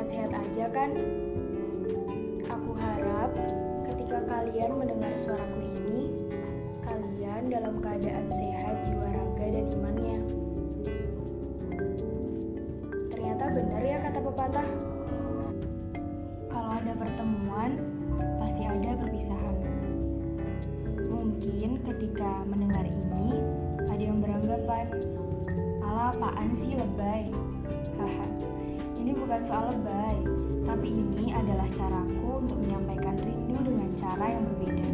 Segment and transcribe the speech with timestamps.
[0.00, 0.90] sehat-sehat aja kan?
[2.48, 3.36] Aku harap
[3.84, 6.08] ketika kalian mendengar suaraku ini,
[6.80, 10.18] kalian dalam keadaan sehat jiwa raga dan imannya.
[13.12, 14.68] Ternyata benar ya kata pepatah.
[16.48, 17.70] Kalau ada pertemuan,
[18.40, 19.56] pasti ada perpisahan.
[21.12, 23.36] Mungkin ketika mendengar ini,
[23.84, 24.96] ada yang beranggapan,
[25.84, 27.28] ala apaan sih lebay?
[28.00, 28.26] Haha,
[29.00, 30.16] ini bukan soal lebay,
[30.68, 34.88] tapi ini adalah caraku untuk menyampaikan rindu dengan cara yang berbeda.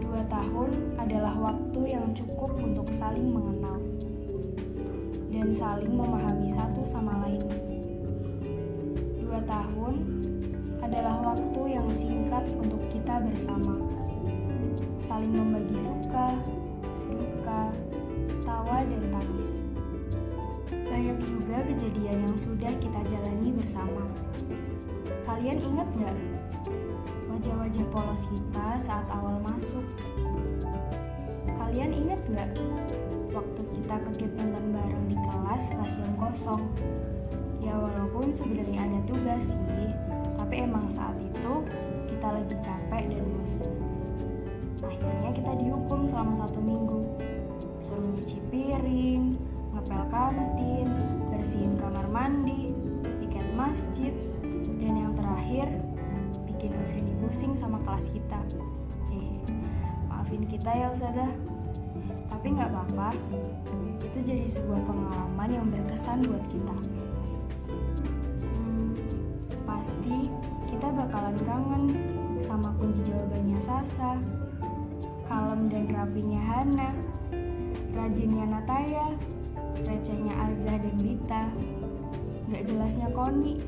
[0.00, 3.76] Dua tahun adalah waktu yang cukup untuk saling mengenal
[5.28, 7.44] dan saling memahami satu sama lain.
[9.20, 9.94] Dua tahun
[10.80, 13.76] adalah waktu yang singkat untuk kita bersama,
[15.04, 16.32] saling membagi suka,
[17.12, 17.68] duka,
[18.40, 19.60] tawa, dan tangis.
[20.72, 24.04] Banyak juga kejadian yang sudah kita jalani bersama.
[25.24, 26.16] Kalian ingat nggak
[27.32, 29.84] wajah-wajah polos kita saat awal masuk?
[31.56, 32.50] Kalian ingat nggak
[33.32, 36.62] waktu kita ke gap nonton bareng di kelas pas yang kosong?
[37.60, 39.92] Ya walaupun sebenarnya ada tugas sih,
[40.38, 41.54] tapi emang saat itu
[42.06, 43.74] kita lagi capek dan bosan.
[44.84, 47.02] Akhirnya kita dihukum selama satu minggu.
[47.82, 49.36] Suruh nyuci piring,
[49.74, 52.72] ngepel kantin, bersihin kamar mandi,
[53.20, 54.14] piket masjid,
[54.80, 55.68] dan yang terakhir
[56.48, 58.40] bikin Usrini pusing sama kelas kita.
[59.12, 59.44] Hehe,
[60.08, 61.32] maafin kita ya Ustazah.
[62.32, 63.12] Tapi nggak apa-apa,
[64.00, 66.76] itu jadi sebuah pengalaman yang berkesan buat kita.
[68.40, 68.96] Hmm,
[69.68, 70.16] pasti
[70.72, 71.84] kita bakalan kangen
[72.40, 74.20] sama kunci jawabannya Sasa,
[75.28, 76.90] kalem dan rapinya Hana,
[77.96, 79.16] rajinnya Nataya,
[79.84, 81.52] recehnya Azza dan Bita,
[82.48, 83.60] gak jelasnya Koni,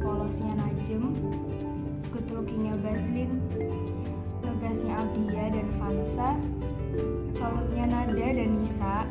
[0.00, 1.12] polosnya Najem,
[2.08, 3.42] good lookingnya Baslin,
[4.98, 6.34] Abdia dan Vansa,
[7.38, 9.06] colotnya Nada dan Nisa,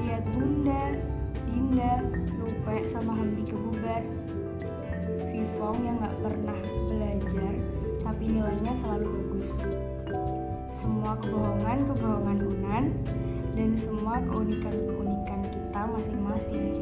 [0.00, 0.96] lihat Bunda,
[1.44, 2.00] Dinda,
[2.40, 4.02] Lupe sama Hamdi kebubar,
[5.28, 7.52] Vivong yang gak pernah belajar
[8.00, 9.50] tapi nilainya selalu bagus.
[10.72, 12.84] Semua kebohongan-kebohongan Unan
[13.52, 14.95] dan semua keunikan-keunikan
[15.90, 16.74] masing-masing.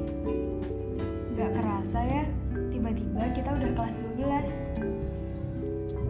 [1.34, 2.24] Gak kerasa ya,
[2.70, 4.48] tiba-tiba kita udah kelas 12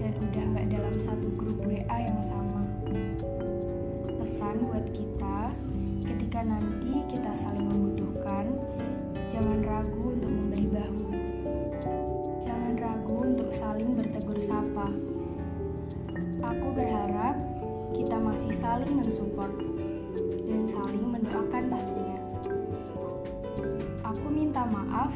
[0.00, 2.62] dan udah gak dalam satu grup WA yang sama.
[4.20, 5.52] Pesan buat kita,
[6.04, 8.52] ketika nanti kita saling membutuhkan,
[9.28, 11.04] jangan ragu untuk memberi bahu.
[12.44, 14.88] Jangan ragu untuk saling bertegur sapa.
[16.44, 17.36] Aku berharap
[17.96, 19.54] kita masih saling mensupport
[20.44, 22.23] dan saling mendoakan pastinya.
[24.14, 25.10] Aku minta maaf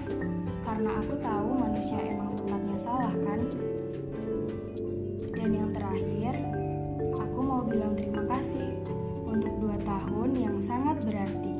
[0.67, 3.41] karena aku tahu manusia emang tempatnya salah kan?
[5.31, 6.35] Dan yang terakhir,
[7.15, 8.75] aku mau bilang terima kasih
[9.23, 11.55] untuk dua tahun yang sangat berarti.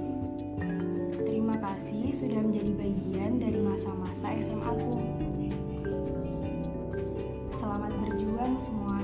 [1.15, 4.99] Terima kasih sudah menjadi bagian dari masa-masa SMA aku.
[7.55, 8.99] Selamat berjuang semua.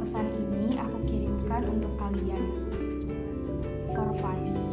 [0.00, 2.44] Pesan ini aku kirimkan untuk kalian.
[3.92, 4.71] For Vice.